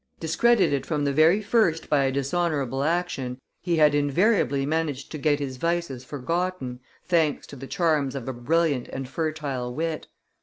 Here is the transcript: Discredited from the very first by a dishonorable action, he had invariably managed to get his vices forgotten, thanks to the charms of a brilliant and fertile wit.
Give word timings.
Discredited 0.19 0.83
from 0.87 1.05
the 1.05 1.13
very 1.13 1.43
first 1.43 1.87
by 1.87 2.05
a 2.05 2.11
dishonorable 2.11 2.83
action, 2.83 3.37
he 3.61 3.75
had 3.75 3.93
invariably 3.93 4.65
managed 4.65 5.11
to 5.11 5.19
get 5.19 5.37
his 5.37 5.57
vices 5.57 6.03
forgotten, 6.03 6.79
thanks 7.05 7.45
to 7.45 7.55
the 7.55 7.67
charms 7.67 8.15
of 8.15 8.27
a 8.27 8.33
brilliant 8.33 8.87
and 8.87 9.07
fertile 9.07 9.71
wit. 9.75 10.07